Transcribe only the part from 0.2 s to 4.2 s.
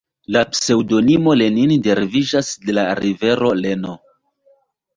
La pseŭdonimo Lenin deriviĝas de la rivero Leno.